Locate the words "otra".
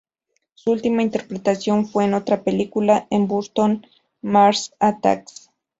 2.15-2.41